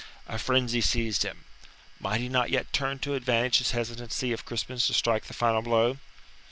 A 0.25 0.39
frenzy 0.39 0.81
seized 0.81 1.21
him. 1.21 1.43
Might 1.99 2.21
he 2.21 2.27
not 2.27 2.49
yet 2.49 2.73
turn 2.73 2.97
to 2.97 3.13
advantage 3.13 3.59
this 3.59 3.69
hesitancy 3.69 4.31
of 4.31 4.45
Crispin's 4.45 4.87
to 4.87 4.95
strike 4.95 5.25
the 5.25 5.33
final 5.35 5.61
blow? 5.61 5.99